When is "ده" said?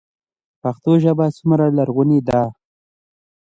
2.27-2.41